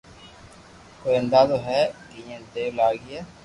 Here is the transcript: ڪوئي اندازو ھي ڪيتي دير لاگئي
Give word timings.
ڪوئي 1.01 1.15
اندازو 1.21 1.57
ھي 1.65 1.79
ڪيتي 2.09 2.35
دير 2.53 2.69
لاگئي 2.79 3.19